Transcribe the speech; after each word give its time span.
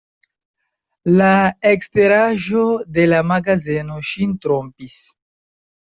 La 1.19 1.27
eksteraĵo 1.73 2.65
de 2.99 3.07
la 3.13 3.23
magazeno 3.35 4.03
ŝin 4.13 4.37
trompis. 4.47 5.03